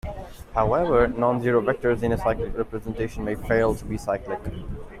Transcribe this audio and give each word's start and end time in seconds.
However, 0.55 1.07
non-zero 1.07 1.61
vectors 1.61 2.01
in 2.01 2.11
a 2.11 2.17
cyclic 2.17 2.57
representation 2.57 3.23
may 3.23 3.35
fail 3.35 3.75
to 3.75 3.85
be 3.85 3.99
cyclic. 3.99 4.41